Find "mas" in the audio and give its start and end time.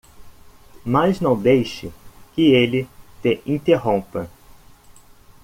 0.83-1.19